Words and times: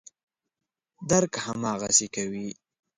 درک 1.09 1.33
هماغسې 1.45 2.07
کوي. 2.15 2.47